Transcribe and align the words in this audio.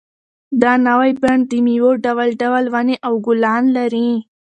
دا 0.61 0.73
نوی 0.87 1.11
بڼ 1.21 1.37
د 1.49 1.51
مېوو 1.65 1.91
ډول 2.05 2.29
ډول 2.41 2.63
ونې 2.73 2.95
او 3.07 3.13
ګلان 3.25 3.63
لري. 3.77 4.09